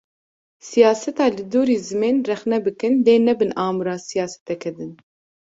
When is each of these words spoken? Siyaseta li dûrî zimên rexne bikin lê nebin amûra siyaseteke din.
Siyaseta 0.69 1.25
li 1.35 1.43
dûrî 1.53 1.77
zimên 1.87 2.17
rexne 2.29 2.57
bikin 2.65 2.93
lê 3.05 3.15
nebin 3.27 3.51
amûra 3.65 3.95
siyaseteke 4.09 4.71
din. 4.77 4.91